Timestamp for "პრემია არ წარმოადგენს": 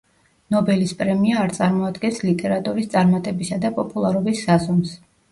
1.01-2.17